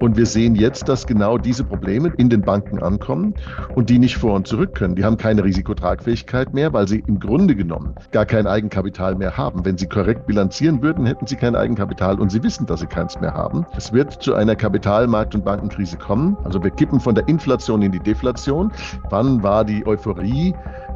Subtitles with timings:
[0.00, 3.34] Und wir sehen jetzt, dass genau diese Probleme in den Banken ankommen
[3.74, 4.96] und die nicht vor und zurück können.
[4.96, 9.62] Die haben keine Risikotragfähigkeit mehr, weil sie im Grunde genommen gar kein Eigenkapital mehr haben.
[9.66, 13.20] Wenn sie korrekt bilanzieren würden, hätten sie kein Eigenkapital und sie wissen, dass sie keins
[13.20, 13.66] mehr haben.
[13.76, 16.34] Es wird zu einer Kapitalmarkt- und Bankenkrise kommen.
[16.44, 18.72] Also wir kippen von der Inflation in die Deflation.
[19.10, 20.54] Wann war die Euphorie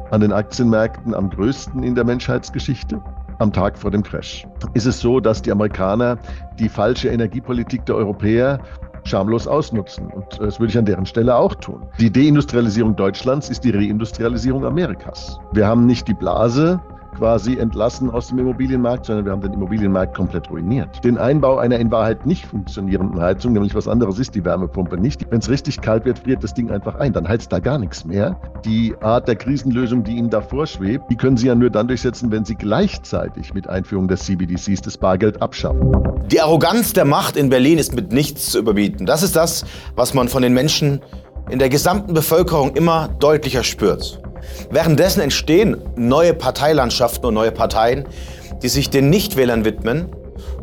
[0.09, 2.99] an den Aktienmärkten am größten in der Menschheitsgeschichte?
[3.39, 4.47] am Tag vor dem Crash.
[4.73, 6.17] Ist es so, dass die Amerikaner
[6.59, 8.59] die falsche Energiepolitik der Europäer
[9.05, 10.07] schamlos ausnutzen.
[10.07, 11.85] Und äh, das würde ich an deren Stelle auch tun.
[11.99, 15.39] Die Deindustrialisierung Deutschlands ist die Reindustrialisierung Amerikas.
[15.53, 16.81] Wir haben nicht die Blase,
[17.15, 21.03] quasi entlassen aus dem Immobilienmarkt, sondern wir haben den Immobilienmarkt komplett ruiniert.
[21.03, 25.25] Den Einbau einer in Wahrheit nicht funktionierenden Heizung, nämlich was anderes ist die Wärmepumpe nicht.
[25.29, 27.13] Wenn es richtig kalt wird, friert das Ding einfach ein.
[27.13, 28.39] Dann heizt da gar nichts mehr.
[28.63, 32.31] Die Art der Krisenlösung, die Ihnen davor schwebt, die können Sie ja nur dann durchsetzen,
[32.31, 35.91] wenn Sie gleichzeitig mit Einführung des CBDCs das Bargeld abschaffen.
[36.31, 39.05] Die Arroganz der Macht in Berlin ist mit nichts zu überbieten.
[39.05, 41.01] Das ist das, was man von den Menschen
[41.49, 44.19] in der gesamten Bevölkerung immer deutlicher spürt.
[44.69, 48.05] Währenddessen entstehen neue Parteilandschaften und neue Parteien,
[48.61, 50.07] die sich den Nichtwählern widmen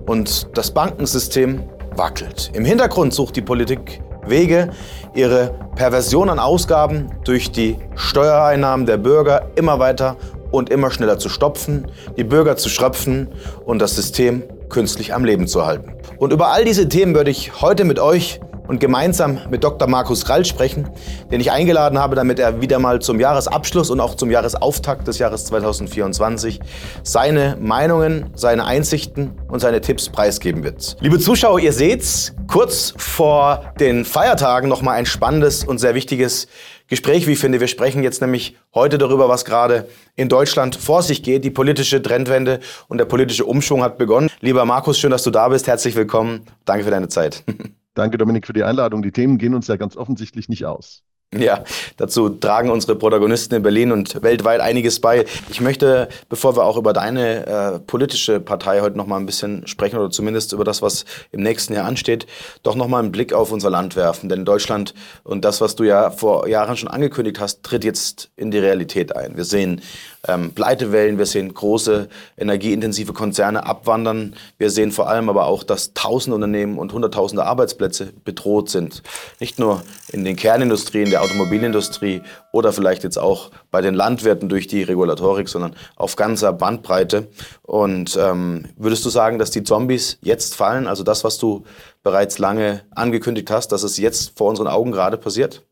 [0.06, 1.62] und das Bankensystem
[1.96, 2.50] wackelt.
[2.54, 4.70] Im Hintergrund sucht die Politik Wege,
[5.14, 10.16] ihre Perversion an Ausgaben durch die Steuereinnahmen der Bürger immer weiter
[10.50, 13.28] und immer schneller zu stopfen, die Bürger zu schröpfen
[13.64, 15.92] und das System künstlich am Leben zu halten.
[16.18, 18.40] Und über all diese Themen würde ich heute mit euch
[18.72, 19.86] und gemeinsam mit Dr.
[19.86, 20.88] Markus Rall sprechen,
[21.30, 25.18] den ich eingeladen habe, damit er wieder mal zum Jahresabschluss und auch zum Jahresauftakt des
[25.18, 26.58] Jahres 2024
[27.02, 30.96] seine Meinungen, seine Einsichten und seine Tipps preisgeben wird.
[31.00, 36.46] Liebe Zuschauer, ihr seht's, kurz vor den Feiertagen noch mal ein spannendes und sehr wichtiges
[36.88, 37.60] Gespräch, wie ich finde.
[37.60, 41.44] Wir sprechen jetzt nämlich heute darüber, was gerade in Deutschland vor sich geht.
[41.44, 44.30] Die politische Trendwende und der politische Umschwung hat begonnen.
[44.40, 45.66] Lieber Markus, schön, dass du da bist.
[45.66, 46.46] Herzlich willkommen.
[46.64, 47.44] Danke für deine Zeit.
[47.94, 49.02] Danke, Dominik, für die Einladung.
[49.02, 51.02] Die Themen gehen uns ja ganz offensichtlich nicht aus.
[51.34, 51.64] Ja,
[51.96, 55.24] dazu tragen unsere Protagonisten in Berlin und weltweit einiges bei.
[55.48, 59.66] Ich möchte, bevor wir auch über deine äh, politische Partei heute noch mal ein bisschen
[59.66, 62.26] sprechen oder zumindest über das, was im nächsten Jahr ansteht,
[62.62, 64.28] doch noch mal einen Blick auf unser Land werfen.
[64.28, 64.92] Denn Deutschland
[65.24, 69.16] und das, was du ja vor Jahren schon angekündigt hast, tritt jetzt in die Realität
[69.16, 69.34] ein.
[69.34, 69.80] Wir sehen
[70.28, 74.36] ähm, Pleitewellen, wir sehen große energieintensive Konzerne abwandern.
[74.56, 79.02] Wir sehen vor allem aber auch, dass tausende Unternehmen und hunderttausende Arbeitsplätze bedroht sind.
[79.40, 79.82] Nicht nur
[80.12, 82.22] in den Kernindustrien der Automobilindustrie
[82.52, 87.28] oder vielleicht jetzt auch bei den Landwirten durch die Regulatorik, sondern auf ganzer Bandbreite.
[87.62, 90.86] Und ähm, würdest du sagen, dass die Zombies jetzt fallen?
[90.86, 91.64] Also das, was du
[92.04, 95.62] bereits lange angekündigt hast, dass es jetzt vor unseren Augen gerade passiert?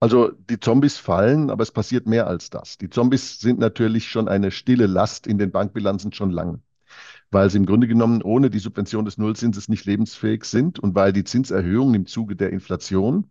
[0.00, 2.78] Also die Zombies fallen, aber es passiert mehr als das.
[2.78, 6.60] Die Zombies sind natürlich schon eine stille Last in den Bankbilanzen schon lange,
[7.32, 11.12] weil sie im Grunde genommen ohne die Subvention des Nullzinses nicht lebensfähig sind und weil
[11.12, 13.26] die Zinserhöhungen im Zuge der Inflation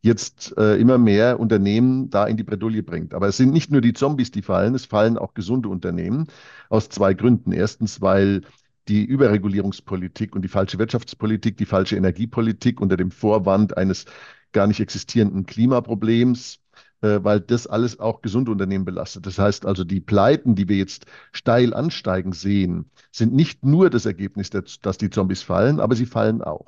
[0.00, 3.14] jetzt äh, immer mehr Unternehmen da in die Bredouille bringt.
[3.14, 6.26] Aber es sind nicht nur die Zombies, die fallen, es fallen auch gesunde Unternehmen
[6.68, 7.52] aus zwei Gründen.
[7.52, 8.42] Erstens, weil
[8.88, 14.06] die Überregulierungspolitik und die falsche Wirtschaftspolitik, die falsche Energiepolitik unter dem Vorwand eines
[14.52, 16.60] gar nicht existierenden Klimaproblems,
[17.02, 19.26] äh, weil das alles auch gesunde Unternehmen belastet.
[19.26, 24.06] Das heißt also, die Pleiten, die wir jetzt steil ansteigen sehen, sind nicht nur das
[24.06, 26.66] Ergebnis, dass die Zombies fallen, aber sie fallen auch.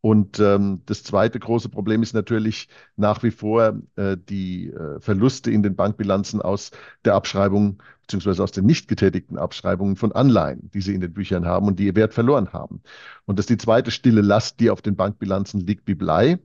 [0.00, 5.50] Und ähm, das zweite große Problem ist natürlich nach wie vor äh, die äh, Verluste
[5.50, 6.70] in den Bankbilanzen aus
[7.04, 11.46] der Abschreibung beziehungsweise aus den nicht getätigten Abschreibungen von Anleihen, die sie in den Büchern
[11.46, 12.80] haben und die ihr Wert verloren haben.
[13.26, 16.38] Und das ist die zweite stille Last, die auf den Bankbilanzen liegt wie Blei.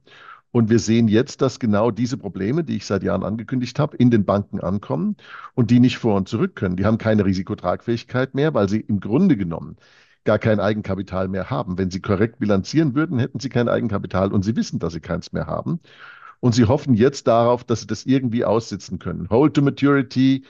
[0.53, 4.11] Und wir sehen jetzt, dass genau diese Probleme, die ich seit Jahren angekündigt habe, in
[4.11, 5.17] den Banken ankommen
[5.55, 6.75] und die nicht vor und zurück können.
[6.77, 9.77] Die haben keine Risikotragfähigkeit mehr, weil sie im Grunde genommen
[10.25, 11.79] gar kein Eigenkapital mehr haben.
[11.79, 15.33] Wenn sie korrekt bilanzieren würden, hätten sie kein Eigenkapital und sie wissen, dass sie keins
[15.33, 15.79] mehr haben.
[16.39, 19.29] Und sie hoffen jetzt darauf, dass sie das irgendwie aussitzen können.
[19.31, 20.43] Hold to Maturity,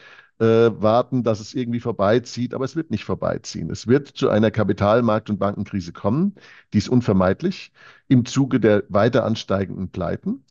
[0.45, 3.69] warten, dass es irgendwie vorbeizieht, aber es wird nicht vorbeiziehen.
[3.69, 6.35] Es wird zu einer Kapitalmarkt- und Bankenkrise kommen,
[6.73, 7.71] die ist unvermeidlich
[8.07, 10.43] im Zuge der weiter ansteigenden Pleiten.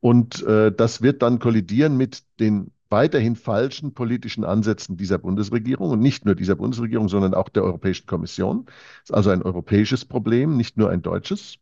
[0.00, 6.00] Und äh, das wird dann kollidieren mit den weiterhin falschen politischen Ansätzen dieser Bundesregierung und
[6.00, 8.66] nicht nur dieser Bundesregierung, sondern auch der Europäischen Kommission.
[8.66, 11.56] Das ist also ein europäisches Problem, nicht nur ein deutsches.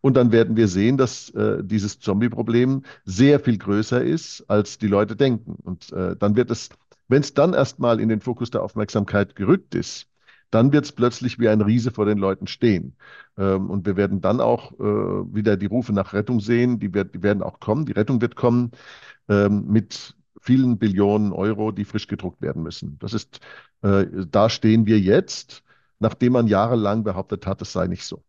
[0.00, 4.88] Und dann werden wir sehen, dass äh, dieses Zombie-Problem sehr viel größer ist, als die
[4.88, 5.56] Leute denken.
[5.62, 6.70] Und äh, dann wird es,
[7.08, 10.08] wenn es dann erstmal in den Fokus der Aufmerksamkeit gerückt ist,
[10.50, 12.94] dann wird es plötzlich wie ein Riese vor den Leuten stehen.
[13.38, 16.78] Ähm, und wir werden dann auch äh, wieder die Rufe nach Rettung sehen.
[16.78, 17.86] Die, wird, die werden auch kommen.
[17.86, 18.70] Die Rettung wird kommen
[19.28, 22.98] ähm, mit vielen Billionen Euro, die frisch gedruckt werden müssen.
[22.98, 23.40] Das ist,
[23.82, 25.62] äh, da stehen wir jetzt,
[26.00, 28.22] nachdem man jahrelang behauptet hat, es sei nicht so.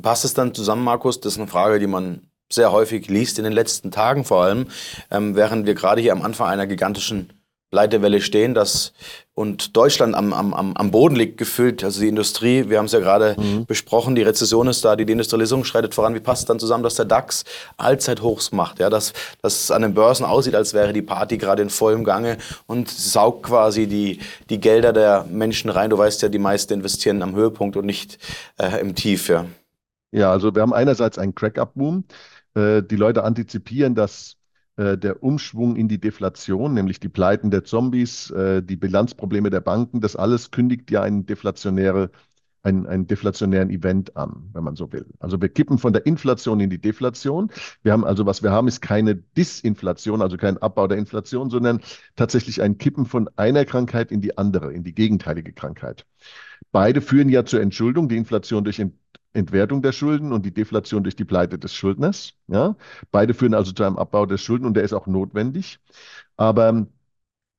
[0.00, 1.20] Passt es dann zusammen, Markus?
[1.20, 4.66] Das ist eine Frage, die man sehr häufig liest in den letzten Tagen vor allem,
[5.10, 7.32] ähm, während wir gerade hier am Anfang einer gigantischen
[7.74, 8.92] Leitewelle stehen, dass
[9.34, 13.00] und Deutschland am, am, am Boden liegt gefühlt, also die Industrie, wir haben es ja
[13.00, 13.66] gerade mhm.
[13.66, 16.14] besprochen, die Rezession ist da, die Deindustrialisierung schreitet voran.
[16.14, 17.44] Wie passt es dann zusammen, dass der DAX
[17.76, 19.12] Allzeithochs macht, ja, dass,
[19.42, 22.88] dass es an den Börsen aussieht, als wäre die Party gerade in vollem Gange und
[22.88, 24.20] saugt quasi die,
[24.50, 25.90] die Gelder der Menschen rein.
[25.90, 28.18] Du weißt ja, die meisten investieren am Höhepunkt und nicht
[28.56, 29.46] äh, im Tief, ja.
[30.12, 32.04] Ja, also wir haben einerseits einen Crack-Up-Boom.
[32.54, 34.36] Äh, die Leute antizipieren, dass
[34.76, 39.60] äh, der Umschwung in die Deflation, nämlich die Pleiten der Zombies, äh, die Bilanzprobleme der
[39.60, 42.10] Banken, das alles kündigt ja einen, deflationäre,
[42.62, 45.06] einen, einen deflationären Event an, wenn man so will.
[45.20, 47.50] Also wir kippen von der Inflation in die Deflation.
[47.82, 51.80] Wir haben also, was wir haben, ist keine Disinflation, also kein Abbau der Inflation, sondern
[52.16, 56.04] tatsächlich ein Kippen von einer Krankheit in die andere, in die gegenteilige Krankheit.
[56.72, 58.80] Beide führen ja zur Entschuldung, die Inflation durch
[59.34, 62.34] Entwertung der Schulden und die Deflation durch die Pleite des Schuldners.
[62.46, 62.76] Ja?
[63.10, 65.80] Beide führen also zu einem Abbau der Schulden und der ist auch notwendig.
[66.36, 66.86] Aber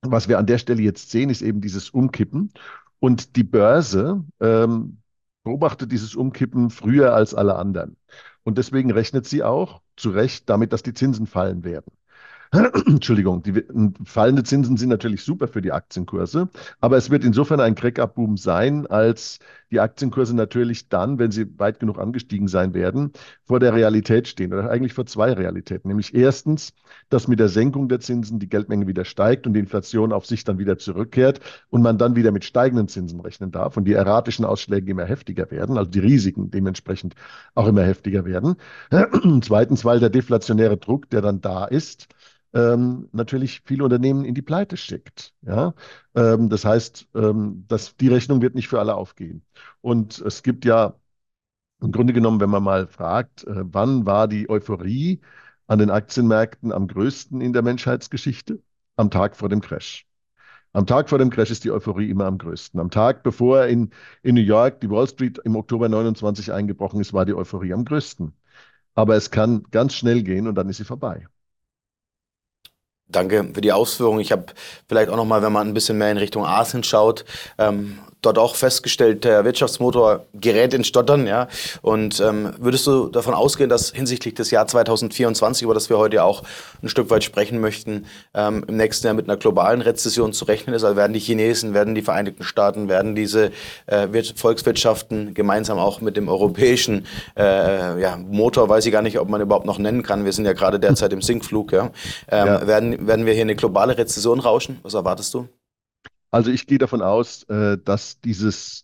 [0.01, 2.51] was wir an der Stelle jetzt sehen, ist eben dieses Umkippen.
[2.99, 4.97] Und die Börse ähm,
[5.43, 7.97] beobachtet dieses Umkippen früher als alle anderen.
[8.43, 11.91] Und deswegen rechnet sie auch zu Recht damit, dass die Zinsen fallen werden.
[12.87, 13.63] Entschuldigung, die
[14.05, 16.49] fallende Zinsen sind natürlich super für die Aktienkurse,
[16.79, 19.39] aber es wird insofern ein Crack-Up-Boom sein, als
[19.71, 23.11] die Aktienkurse natürlich dann, wenn sie weit genug angestiegen sein werden,
[23.43, 25.87] vor der Realität stehen oder eigentlich vor zwei Realitäten.
[25.87, 26.73] Nämlich erstens,
[27.09, 30.43] dass mit der Senkung der Zinsen die Geldmenge wieder steigt und die Inflation auf sich
[30.43, 34.45] dann wieder zurückkehrt und man dann wieder mit steigenden Zinsen rechnen darf und die erratischen
[34.45, 37.15] Ausschläge immer heftiger werden, also die Risiken dementsprechend
[37.55, 38.55] auch immer heftiger werden.
[39.41, 42.07] Zweitens, weil der deflationäre Druck, der dann da ist,
[42.55, 45.33] ähm, natürlich viele Unternehmen in die Pleite schickt.
[45.41, 45.75] Ja?
[46.15, 49.45] Ähm, das heißt, ähm, dass die Rechnung wird nicht für alle aufgehen.
[49.81, 50.95] Und es gibt ja
[51.81, 55.21] im Grunde genommen, wenn man mal fragt, äh, wann war die Euphorie
[55.67, 58.61] an den Aktienmärkten am größten in der Menschheitsgeschichte?
[58.97, 60.07] Am Tag vor dem Crash.
[60.73, 62.79] Am Tag vor dem Crash ist die Euphorie immer am größten.
[62.79, 63.91] Am Tag, bevor in,
[64.23, 67.85] in New York die Wall Street im Oktober 29 eingebrochen ist, war die Euphorie am
[67.85, 68.33] größten.
[68.95, 71.27] Aber es kann ganz schnell gehen und dann ist sie vorbei.
[73.07, 74.19] Danke für die Ausführung.
[74.19, 74.45] Ich habe
[74.87, 77.23] vielleicht auch noch mal, wenn man ein bisschen mehr in Richtung Asien schaut,
[77.57, 81.27] ähm, dort auch festgestellt, der Wirtschaftsmotor gerät in Stottern.
[81.27, 81.47] Ja?
[81.81, 86.23] Und ähm, würdest du davon ausgehen, dass hinsichtlich des Jahr 2024, über das wir heute
[86.23, 86.43] auch
[86.81, 90.75] ein Stück weit sprechen möchten, ähm, im nächsten Jahr mit einer globalen Rezession zu rechnen
[90.75, 90.83] ist?
[90.83, 93.51] Also werden die Chinesen, werden die Vereinigten Staaten, werden diese
[93.87, 97.05] äh, Volkswirtschaften gemeinsam auch mit dem europäischen
[97.37, 100.45] äh, ja, Motor, weiß ich gar nicht, ob man überhaupt noch nennen kann, wir sind
[100.45, 101.91] ja gerade derzeit im Sinkflug, ja?
[102.29, 102.67] Ähm, ja.
[102.67, 104.79] Werden, werden wir hier eine globale Rezession rauschen?
[104.83, 105.47] Was erwartest du?
[106.35, 108.83] Also ich gehe davon aus, äh, dass dieses,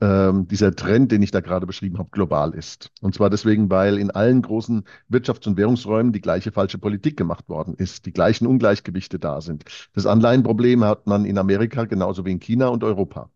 [0.00, 2.90] ähm, dieser Trend, den ich da gerade beschrieben habe, global ist.
[3.00, 7.48] Und zwar deswegen, weil in allen großen Wirtschafts- und Währungsräumen die gleiche falsche Politik gemacht
[7.48, 9.64] worden ist, die gleichen Ungleichgewichte da sind.
[9.94, 13.30] Das Anleihenproblem hat man in Amerika genauso wie in China und Europa.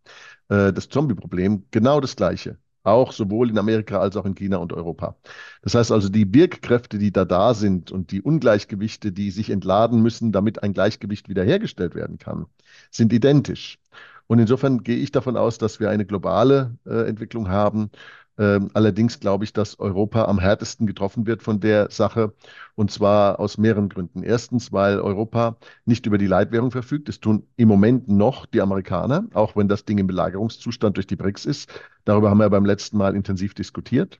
[0.48, 2.58] Äh, das Zombie-Problem genau das gleiche.
[2.84, 5.16] Auch sowohl in Amerika als auch in China und Europa.
[5.62, 10.02] Das heißt also, die Birkkräfte, die da da sind und die Ungleichgewichte, die sich entladen
[10.02, 12.46] müssen, damit ein Gleichgewicht wiederhergestellt werden kann,
[12.90, 13.78] sind identisch.
[14.26, 17.90] Und insofern gehe ich davon aus, dass wir eine globale äh, Entwicklung haben.
[18.38, 22.32] Ähm, allerdings glaube ich, dass Europa am härtesten getroffen wird von der Sache.
[22.74, 24.22] Und zwar aus mehreren Gründen.
[24.22, 27.08] Erstens, weil Europa nicht über die Leitwährung verfügt.
[27.08, 31.16] Das tun im Moment noch die Amerikaner, auch wenn das Ding im Belagerungszustand durch die
[31.16, 31.70] BRICS ist.
[32.04, 34.18] Darüber haben wir beim letzten Mal intensiv diskutiert.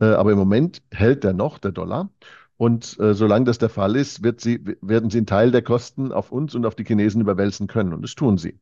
[0.00, 2.10] Äh, aber im Moment hält der noch, der Dollar.
[2.58, 6.32] Und äh, solange das der Fall ist, sie, werden sie einen Teil der Kosten auf
[6.32, 7.94] uns und auf die Chinesen überwälzen können.
[7.94, 8.58] Und das tun sie.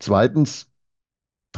[0.00, 0.69] Zweitens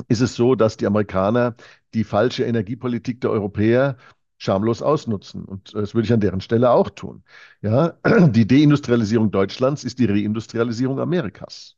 [0.08, 1.54] ist es so, dass die Amerikaner
[1.94, 3.96] die falsche Energiepolitik der Europäer
[4.38, 5.44] schamlos ausnutzen.
[5.44, 7.22] Und das würde ich an deren Stelle auch tun.
[7.62, 11.76] Ja, die Deindustrialisierung Deutschlands ist die Reindustrialisierung Amerikas.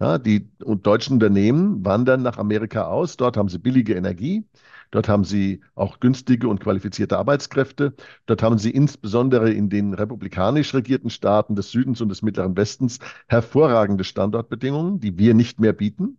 [0.00, 3.16] Ja, die deutschen Unternehmen wandern nach Amerika aus.
[3.16, 4.44] Dort haben sie billige Energie.
[4.90, 7.94] Dort haben sie auch günstige und qualifizierte Arbeitskräfte.
[8.26, 12.98] Dort haben sie insbesondere in den republikanisch regierten Staaten des Südens und des Mittleren Westens
[13.28, 16.18] hervorragende Standortbedingungen, die wir nicht mehr bieten,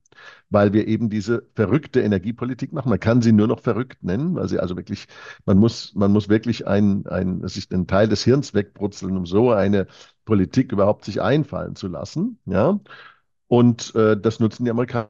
[0.49, 2.89] weil wir eben diese verrückte Energiepolitik machen.
[2.89, 5.07] Man kann sie nur noch verrückt nennen, weil sie also wirklich,
[5.45, 9.51] man muss, man muss wirklich ein, ein, sich einen Teil des Hirns wegbrutzeln, um so
[9.51, 9.87] eine
[10.25, 12.39] Politik überhaupt sich einfallen zu lassen.
[12.45, 12.79] Ja.
[13.47, 15.09] Und äh, das nutzen die Amerikaner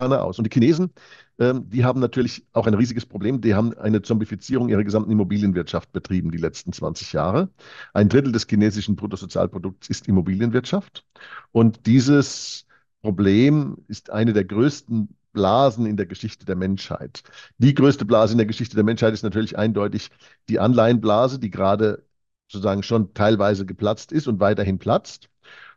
[0.00, 0.38] aus.
[0.38, 0.92] Und die Chinesen,
[1.38, 3.40] ähm, die haben natürlich auch ein riesiges Problem.
[3.40, 7.50] Die haben eine Zombifizierung ihrer gesamten Immobilienwirtschaft betrieben die letzten 20 Jahre.
[7.92, 11.04] Ein Drittel des chinesischen Bruttosozialprodukts ist Immobilienwirtschaft.
[11.52, 12.66] Und dieses
[13.02, 17.22] Problem ist eine der größten Blasen in der Geschichte der Menschheit.
[17.58, 20.10] Die größte Blase in der Geschichte der Menschheit ist natürlich eindeutig
[20.48, 22.04] die Anleihenblase, die gerade
[22.48, 25.28] sozusagen schon teilweise geplatzt ist und weiterhin platzt.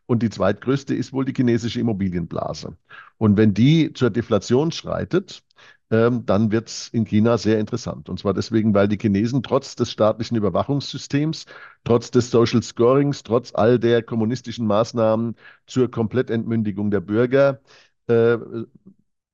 [0.05, 2.77] Und die zweitgrößte ist wohl die chinesische Immobilienblase.
[3.17, 5.43] Und wenn die zur Deflation schreitet,
[5.91, 8.09] ähm, dann wird es in China sehr interessant.
[8.09, 11.45] Und zwar deswegen, weil die Chinesen trotz des staatlichen Überwachungssystems,
[11.83, 15.35] trotz des Social Scorings, trotz all der kommunistischen Maßnahmen
[15.67, 17.61] zur Komplettentmündigung der Bürger,
[18.07, 18.37] äh,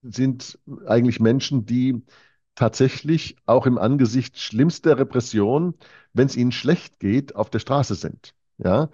[0.02, 2.02] sind eigentlich Menschen, die
[2.56, 5.76] tatsächlich auch im Angesicht schlimmster Repression,
[6.14, 8.34] wenn es ihnen schlecht geht, auf der Straße sind.
[8.58, 8.90] Ja,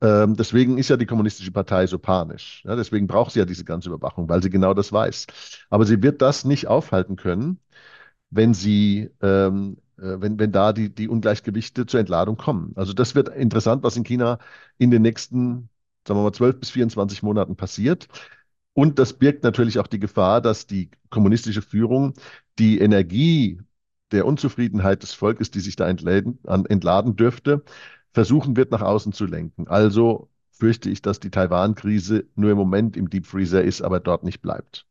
[0.00, 2.62] ähm, deswegen ist ja die Kommunistische Partei so panisch.
[2.64, 5.26] Ja, deswegen braucht sie ja diese ganze Überwachung, weil sie genau das weiß.
[5.70, 7.58] Aber sie wird das nicht aufhalten können,
[8.30, 12.72] wenn sie, ähm, äh, wenn, wenn da die, die Ungleichgewichte zur Entladung kommen.
[12.76, 14.38] Also das wird interessant, was in China
[14.78, 15.68] in den nächsten,
[16.06, 18.08] sagen wir mal, 12 bis 24 Monaten passiert.
[18.74, 22.14] Und das birgt natürlich auch die Gefahr, dass die kommunistische Führung
[22.58, 23.60] die Energie
[24.12, 26.38] der Unzufriedenheit des Volkes, die sich da entladen,
[26.68, 27.64] entladen dürfte,
[28.12, 29.68] versuchen wird, nach außen zu lenken.
[29.68, 34.24] Also fürchte ich, dass die Taiwan-Krise nur im Moment im Deep Freezer ist, aber dort
[34.24, 34.86] nicht bleibt.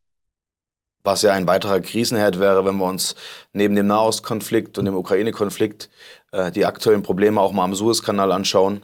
[1.04, 3.16] Was ja ein weiterer Krisenherd wäre, wenn wir uns
[3.54, 5.90] neben dem Nahostkonflikt und dem Ukraine-Konflikt
[6.32, 8.82] äh, die aktuellen Probleme auch mal am Suezkanal anschauen.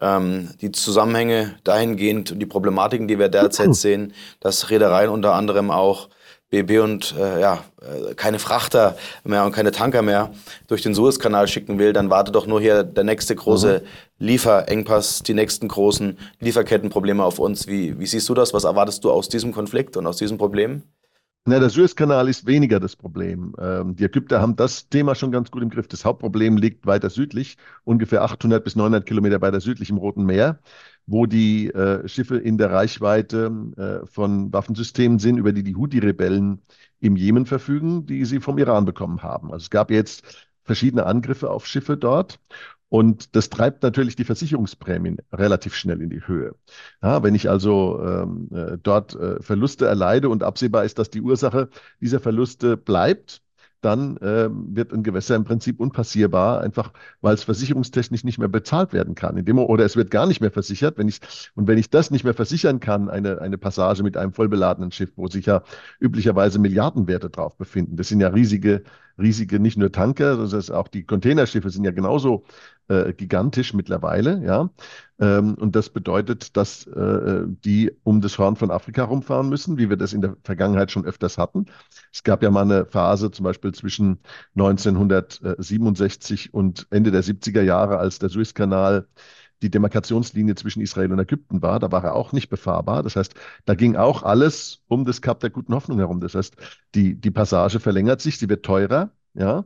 [0.00, 5.70] Ähm, die Zusammenhänge dahingehend und die Problematiken, die wir derzeit sehen, dass Reedereien unter anderem
[5.70, 6.10] auch
[6.52, 10.30] BB und äh, ja, äh, keine Frachter mehr und keine Tanker mehr
[10.68, 14.26] durch den Suezkanal schicken will, dann wartet doch nur hier der nächste große mhm.
[14.26, 17.66] Lieferengpass, die nächsten großen Lieferkettenprobleme auf uns.
[17.66, 18.52] Wie, wie siehst du das?
[18.52, 20.82] Was erwartest du aus diesem Konflikt und aus diesem Problem?
[21.44, 23.54] Na, der Suezkanal ist weniger das Problem.
[23.58, 25.88] Ähm, die Ägypter haben das Thema schon ganz gut im Griff.
[25.88, 30.60] Das Hauptproblem liegt weiter südlich, ungefähr 800 bis 900 Kilometer weiter südlich im Roten Meer
[31.06, 36.62] wo die äh, Schiffe in der Reichweite äh, von Waffensystemen sind, über die die Houthi-Rebellen
[37.00, 39.52] im Jemen verfügen, die sie vom Iran bekommen haben.
[39.52, 40.24] Also es gab jetzt
[40.64, 42.38] verschiedene Angriffe auf Schiffe dort.
[42.92, 46.54] Und das treibt natürlich die Versicherungsprämien relativ schnell in die Höhe.
[47.02, 51.22] Ja, wenn ich also ähm, äh, dort äh, Verluste erleide und absehbar ist, dass die
[51.22, 51.70] Ursache
[52.02, 53.40] dieser Verluste bleibt,
[53.80, 58.92] dann äh, wird ein Gewässer im Prinzip unpassierbar, einfach weil es versicherungstechnisch nicht mehr bezahlt
[58.92, 59.38] werden kann.
[59.38, 60.98] In dem, oder es wird gar nicht mehr versichert.
[60.98, 61.20] Wenn ich,
[61.54, 65.12] und wenn ich das nicht mehr versichern kann, eine, eine Passage mit einem vollbeladenen Schiff,
[65.16, 65.62] wo sich ja
[65.98, 68.82] üblicherweise Milliardenwerte drauf befinden, das sind ja riesige,
[69.22, 72.44] riesige, nicht nur Tanker, das auch die Containerschiffe sind ja genauso
[72.88, 74.70] äh, gigantisch mittlerweile, ja.
[75.20, 79.88] Ähm, und das bedeutet, dass äh, die um das Horn von Afrika rumfahren müssen, wie
[79.88, 81.66] wir das in der Vergangenheit schon öfters hatten.
[82.12, 84.18] Es gab ja mal eine Phase, zum Beispiel zwischen
[84.56, 89.06] 1967 und Ende der 70er Jahre, als der Suezkanal
[89.62, 91.78] die Demarkationslinie zwischen Israel und Ägypten war.
[91.78, 93.02] Da war er auch nicht befahrbar.
[93.02, 96.20] Das heißt, da ging auch alles um das Kap der guten Hoffnung herum.
[96.20, 96.56] Das heißt,
[96.94, 99.64] die, die Passage verlängert sich, sie wird teurer, ja.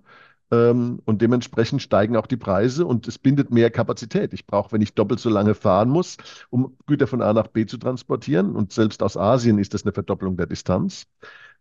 [0.53, 4.33] Ähm, und dementsprechend steigen auch die Preise und es bindet mehr Kapazität.
[4.33, 6.19] Ich brauche, wenn ich doppelt so lange fahren muss,
[6.51, 9.93] um Güter von A nach B zu transportieren, und selbst aus Asien ist das eine
[9.93, 11.07] Verdopplung der Distanz,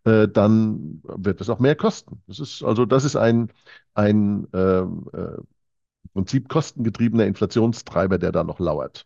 [0.04, 2.22] äh, dann wird es auch mehr kosten.
[2.28, 3.52] Das ist also, das ist ein,
[3.96, 5.38] ein ähm, äh,
[6.14, 9.06] Prinzip kostengetriebener Inflationstreiber, der da noch lauert.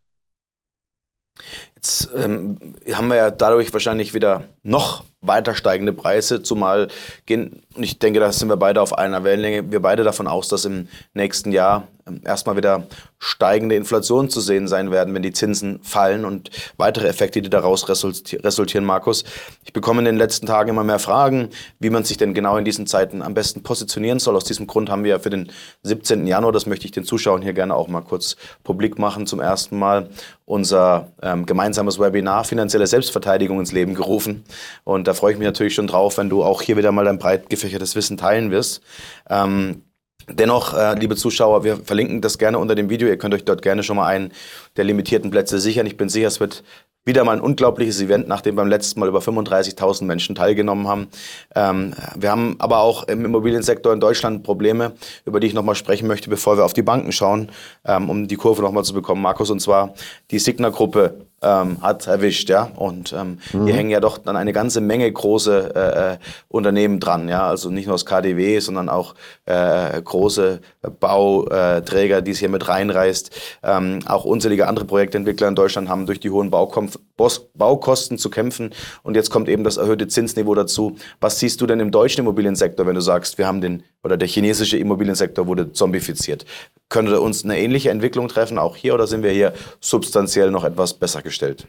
[1.76, 6.88] Jetzt ähm, haben wir ja dadurch wahrscheinlich wieder noch weiter steigende Preise, zumal
[7.26, 10.48] gehen, und ich denke, da sind wir beide auf einer Wellenlänge, wir beide davon aus,
[10.48, 12.88] dass im nächsten Jahr ähm, erstmal wieder
[13.20, 17.90] steigende Inflation zu sehen sein werden, wenn die Zinsen fallen und weitere Effekte, die daraus
[17.90, 19.26] resultieren, Markus.
[19.66, 21.50] Ich bekomme in den letzten Tagen immer mehr Fragen,
[21.80, 24.38] wie man sich denn genau in diesen Zeiten am besten positionieren soll.
[24.38, 25.52] Aus diesem Grund haben wir ja für den
[25.84, 26.28] 17.
[26.28, 29.78] Januar, das möchte ich den Zuschauern hier gerne auch mal kurz publik machen, zum ersten
[29.78, 30.10] Mal
[30.46, 34.46] unser ähm, gemeinsames Webinar Finanzielle Selbstverteidigung ins Leben gerufen.
[34.86, 37.18] Und da freue ich mich natürlich schon drauf, wenn du auch hier wieder mal dein
[37.18, 38.82] breit gefächertes Wissen teilen wirst.
[39.30, 39.84] Ähm,
[40.32, 43.08] Dennoch, äh, liebe Zuschauer, wir verlinken das gerne unter dem Video.
[43.08, 44.32] Ihr könnt euch dort gerne schon mal einen
[44.78, 45.88] der limitierten Plätze sichern.
[45.88, 46.64] Ich bin sicher, es wird
[47.04, 51.08] wieder mal ein unglaubliches Event, nachdem beim letzten Mal über 35.000 Menschen teilgenommen haben.
[51.56, 54.94] Ähm, wir haben aber auch im Immobiliensektor in Deutschland Probleme,
[55.26, 57.52] über die ich nochmal sprechen möchte, bevor wir auf die Banken schauen,
[57.86, 59.50] ähm, um die Kurve nochmal zu bekommen, Markus.
[59.50, 59.96] Und zwar
[60.30, 62.70] die Signa-Gruppe ähm, hat erwischt, ja.
[62.76, 63.66] Und ähm, mhm.
[63.66, 66.18] hier hängen ja doch dann eine ganze Menge große äh, äh
[66.48, 67.48] Unternehmen dran, ja.
[67.48, 69.16] Also nicht nur das KDW, sondern auch
[69.46, 70.62] äh, große
[71.00, 73.32] Bauträger, die es hier mit reinreißt.
[73.64, 78.72] Ähm, auch unzählige andere Projektentwickler in Deutschland haben durch die hohen Baukosten zu kämpfen.
[79.04, 80.98] Und jetzt kommt eben das erhöhte Zinsniveau dazu.
[81.20, 84.28] Was siehst du denn im deutschen Immobiliensektor, wenn du sagst, wir haben den, oder der
[84.28, 86.46] chinesische Immobiliensektor wurde zombifiziert?
[86.90, 90.96] Könnte uns eine ähnliche Entwicklung treffen, auch hier, oder sind wir hier substanziell noch etwas
[90.96, 91.68] besser gestellt?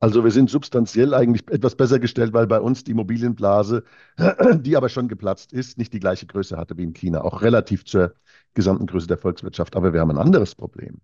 [0.00, 3.82] Also wir sind substanziell eigentlich etwas besser gestellt, weil bei uns die Immobilienblase,
[4.60, 7.84] die aber schon geplatzt ist, nicht die gleiche Größe hatte wie in China, auch relativ
[7.84, 8.14] zur
[8.54, 9.74] gesamten Größe der Volkswirtschaft.
[9.74, 11.00] Aber wir haben ein anderes Problem.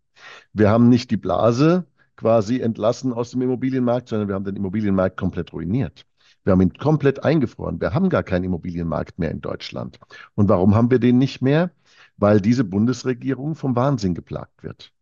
[0.53, 5.17] Wir haben nicht die Blase quasi entlassen aus dem Immobilienmarkt, sondern wir haben den Immobilienmarkt
[5.17, 6.07] komplett ruiniert.
[6.45, 7.81] Wir haben ihn komplett eingefroren.
[7.81, 9.99] Wir haben gar keinen Immobilienmarkt mehr in Deutschland.
[10.37, 11.71] Und warum haben wir den nicht mehr?
[12.17, 14.93] Weil diese Bundesregierung vom Wahnsinn geplagt wird.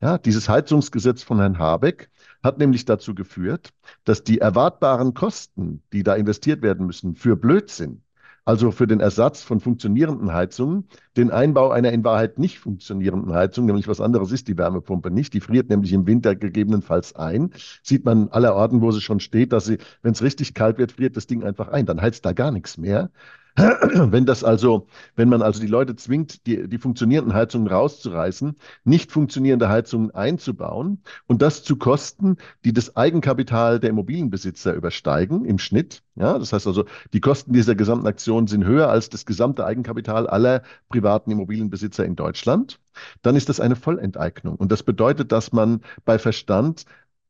[0.00, 2.10] Ja, dieses Heizungsgesetz von Herrn Habeck
[2.42, 3.70] hat nämlich dazu geführt,
[4.04, 8.02] dass die erwartbaren Kosten, die da investiert werden müssen, für Blödsinn,
[8.44, 13.66] also für den Ersatz von funktionierenden Heizungen, den Einbau einer in Wahrheit nicht funktionierenden Heizung,
[13.66, 15.34] nämlich was anderes ist die Wärmepumpe nicht.
[15.34, 17.50] Die friert nämlich im Winter gegebenenfalls ein.
[17.82, 20.92] Sieht man aller Orten, wo sie schon steht, dass sie, wenn es richtig kalt wird,
[20.92, 21.84] friert das Ding einfach ein.
[21.84, 23.10] Dann heizt da gar nichts mehr.
[23.56, 24.86] Wenn das also,
[25.16, 31.02] wenn man also die Leute zwingt, die, die funktionierenden Heizungen rauszureißen, nicht funktionierende Heizungen einzubauen
[31.26, 36.02] und das zu Kosten, die das Eigenkapital der Immobilienbesitzer übersteigen im Schnitt.
[36.14, 40.26] Ja, das heißt also, die Kosten dieser gesamten Aktion sind höher als das gesamte Eigenkapital
[40.28, 42.80] aller privaten Immobilienbesitzer in Deutschland.
[43.22, 44.56] Dann ist das eine Vollenteignung.
[44.56, 46.84] Und das bedeutet, dass man bei Verstand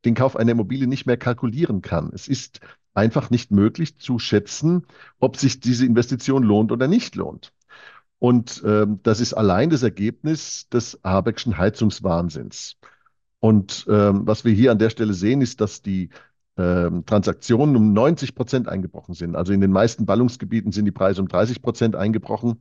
[0.04, 2.10] den Kauf einer Immobilie nicht mehr kalkulieren kann.
[2.14, 2.60] Es ist
[2.94, 4.86] einfach nicht möglich zu schätzen,
[5.18, 7.52] ob sich diese Investition lohnt oder nicht lohnt.
[8.18, 12.76] Und ähm, das ist allein das Ergebnis des Habeckschen Heizungswahnsinns.
[13.40, 16.10] Und ähm, was wir hier an der Stelle sehen, ist, dass die
[16.58, 19.36] Transaktionen um 90 Prozent eingebrochen sind.
[19.36, 22.60] Also in den meisten Ballungsgebieten sind die Preise um 30 Prozent eingebrochen,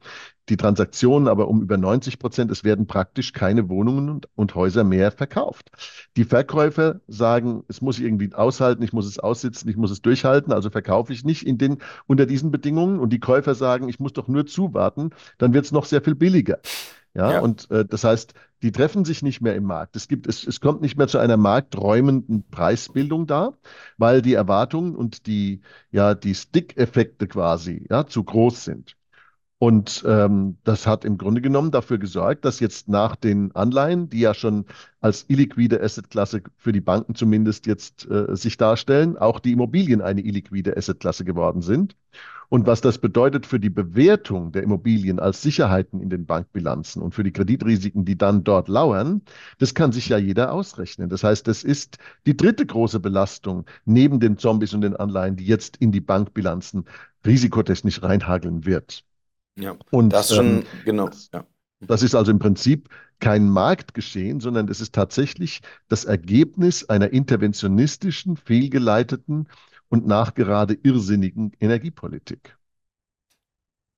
[0.49, 2.51] die Transaktionen aber um über 90 Prozent.
[2.51, 5.71] Es werden praktisch keine Wohnungen und, und Häuser mehr verkauft.
[6.15, 10.03] Die Verkäufer sagen, es muss ich irgendwie aushalten, ich muss es aussitzen, ich muss es
[10.03, 12.99] durchhalten, also verkaufe ich nicht in den, unter diesen Bedingungen.
[12.99, 16.13] Und die Käufer sagen, ich muss doch nur zuwarten, dann wird es noch sehr viel
[16.13, 16.59] billiger.
[17.15, 17.39] Ja, ja.
[17.39, 19.95] und äh, das heißt, die treffen sich nicht mehr im Markt.
[19.95, 23.53] Es gibt, es, es kommt nicht mehr zu einer markträumenden Preisbildung da,
[23.97, 25.61] weil die Erwartungen und die,
[25.91, 28.97] ja, die Stick-Effekte quasi, ja, zu groß sind.
[29.59, 34.19] Und ähm, das hat im Grunde genommen dafür gesorgt, dass jetzt nach den Anleihen, die
[34.19, 34.65] ja schon
[34.99, 40.21] als illiquide Assetklasse für die Banken zumindest jetzt äh, sich darstellen, auch die Immobilien eine
[40.21, 41.95] illiquide Assetklasse geworden sind.
[42.49, 47.13] Und was das bedeutet für die Bewertung der Immobilien als Sicherheiten in den Bankbilanzen und
[47.13, 49.21] für die Kreditrisiken, die dann dort lauern,
[49.57, 51.09] das kann sich ja jeder ausrechnen.
[51.09, 55.45] Das heißt, das ist die dritte große Belastung neben den Zombies und den Anleihen, die
[55.45, 56.85] jetzt in die Bankbilanzen
[57.25, 59.03] risikotechnisch reinhageln wird.
[59.57, 61.09] Ja, und das schon, ähm, genau.
[61.33, 61.45] Ja.
[61.81, 68.37] Das ist also im Prinzip kein Marktgeschehen, sondern es ist tatsächlich das Ergebnis einer interventionistischen,
[68.37, 69.47] fehlgeleiteten
[69.89, 72.57] und nachgerade irrsinnigen Energiepolitik?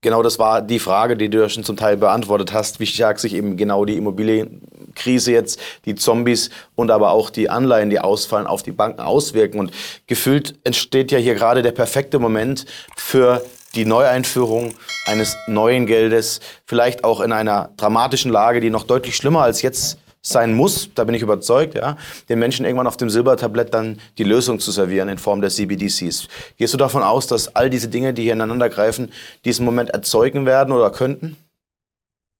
[0.01, 3.19] Genau, das war die Frage, die du ja schon zum Teil beantwortet hast, wie stark
[3.19, 8.47] sich eben genau die Immobilienkrise jetzt, die Zombies und aber auch die Anleihen, die ausfallen,
[8.47, 9.59] auf die Banken auswirken.
[9.59, 9.71] Und
[10.07, 13.43] gefühlt entsteht ja hier gerade der perfekte Moment für
[13.75, 14.73] die Neueinführung
[15.05, 19.99] eines neuen Geldes, vielleicht auch in einer dramatischen Lage, die noch deutlich schlimmer als jetzt
[20.21, 24.23] sein muss, da bin ich überzeugt, ja, den Menschen irgendwann auf dem Silbertablett dann die
[24.23, 26.27] Lösung zu servieren in Form der CBDCs.
[26.57, 29.11] Gehst du davon aus, dass all diese Dinge, die hier ineinander greifen,
[29.45, 31.37] diesen Moment erzeugen werden oder könnten?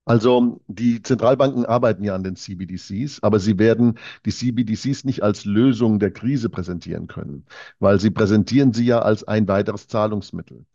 [0.06, 5.46] Also die Zentralbanken arbeiten ja an den CBDCs, aber sie werden die CBDCs nicht als
[5.46, 7.46] Lösung der Krise präsentieren können,
[7.78, 10.66] weil sie präsentieren sie ja als ein weiteres Zahlungsmittel.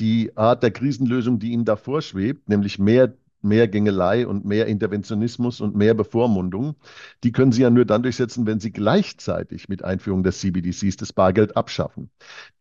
[0.00, 5.60] Die Art der Krisenlösung, die ihnen da vorschwebt, nämlich mehr mehr Gängelei und mehr Interventionismus
[5.60, 6.76] und mehr Bevormundung,
[7.24, 11.12] die können Sie ja nur dann durchsetzen, wenn Sie gleichzeitig mit Einführung des CBDCs das
[11.12, 12.10] Bargeld abschaffen.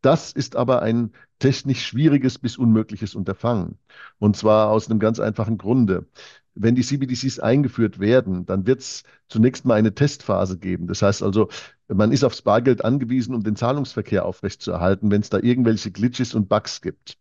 [0.01, 3.77] Das ist aber ein technisch schwieriges bis unmögliches Unterfangen.
[4.19, 6.07] Und zwar aus einem ganz einfachen Grunde.
[6.55, 10.87] Wenn die CBDCs eingeführt werden, dann wird es zunächst mal eine Testphase geben.
[10.87, 11.49] Das heißt also,
[11.87, 16.49] man ist aufs Bargeld angewiesen, um den Zahlungsverkehr aufrechtzuerhalten, wenn es da irgendwelche Glitches und
[16.49, 17.17] Bugs gibt.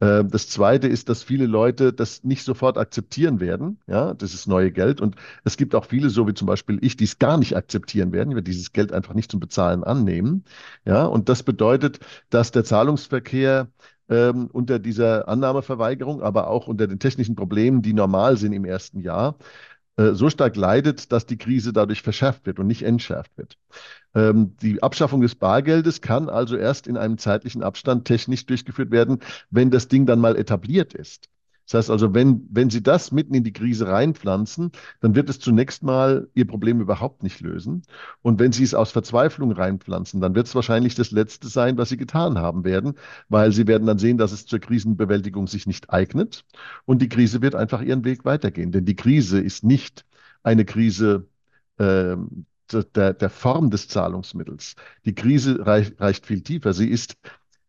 [0.00, 3.78] Äh, das Zweite ist, dass viele Leute das nicht sofort akzeptieren werden.
[3.86, 5.00] Ja, das ist neue Geld.
[5.00, 8.12] Und es gibt auch viele, so wie zum Beispiel ich, die es gar nicht akzeptieren
[8.12, 10.44] werden, die dieses Geld einfach nicht zum Bezahlen annehmen.
[10.84, 13.68] Ja, und das bedeutet, dass der Zahlungsverkehr
[14.08, 19.00] ähm, unter dieser Annahmeverweigerung, aber auch unter den technischen Problemen, die normal sind im ersten
[19.00, 19.36] Jahr,
[20.14, 23.56] so stark leidet, dass die Krise dadurch verschärft wird und nicht entschärft wird.
[24.14, 29.20] Ähm, die Abschaffung des Bargeldes kann also erst in einem zeitlichen Abstand technisch durchgeführt werden,
[29.50, 31.28] wenn das Ding dann mal etabliert ist.
[31.70, 35.38] Das heißt also, wenn, wenn Sie das mitten in die Krise reinpflanzen, dann wird es
[35.38, 37.82] zunächst mal Ihr Problem überhaupt nicht lösen.
[38.22, 41.90] Und wenn Sie es aus Verzweiflung reinpflanzen, dann wird es wahrscheinlich das Letzte sein, was
[41.90, 42.94] Sie getan haben werden,
[43.28, 46.44] weil Sie werden dann sehen, dass es zur Krisenbewältigung sich nicht eignet.
[46.86, 48.72] Und die Krise wird einfach ihren Weg weitergehen.
[48.72, 50.04] Denn die Krise ist nicht
[50.42, 51.28] eine Krise,
[51.78, 52.16] äh,
[52.96, 54.74] der, der Form des Zahlungsmittels.
[55.04, 56.72] Die Krise reich, reicht viel tiefer.
[56.72, 57.16] Sie ist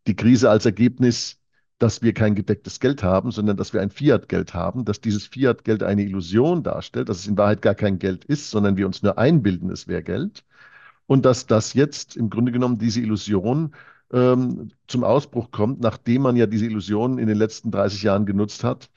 [0.07, 1.40] die Krise als Ergebnis,
[1.81, 5.81] dass wir kein gedecktes Geld haben, sondern dass wir ein Fiat-Geld haben, dass dieses Fiat-Geld
[5.81, 9.17] eine Illusion darstellt, dass es in Wahrheit gar kein Geld ist, sondern wir uns nur
[9.17, 10.43] einbilden, es wäre Geld.
[11.07, 13.73] Und dass das jetzt im Grunde genommen diese Illusion
[14.13, 18.63] ähm, zum Ausbruch kommt, nachdem man ja diese Illusion in den letzten 30 Jahren genutzt
[18.63, 18.89] hat,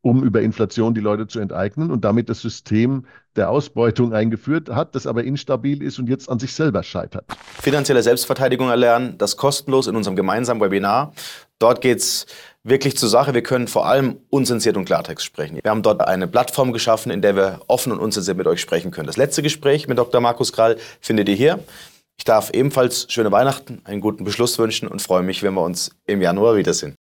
[0.00, 4.94] um über Inflation die Leute zu enteignen und damit das System der Ausbeutung eingeführt hat,
[4.94, 7.24] das aber instabil ist und jetzt an sich selber scheitert.
[7.60, 11.12] Finanzielle Selbstverteidigung erlernen, das kostenlos in unserem gemeinsamen Webinar.
[11.62, 12.26] Dort geht es
[12.64, 13.34] wirklich zur Sache.
[13.34, 15.60] Wir können vor allem unzensiert und Klartext sprechen.
[15.62, 18.90] Wir haben dort eine Plattform geschaffen, in der wir offen und unzensiert mit euch sprechen
[18.90, 19.06] können.
[19.06, 20.20] Das letzte Gespräch mit Dr.
[20.20, 21.60] Markus Krall findet ihr hier.
[22.18, 25.92] Ich darf ebenfalls schöne Weihnachten, einen guten Beschluss wünschen und freue mich, wenn wir uns
[26.04, 26.96] im Januar wiedersehen.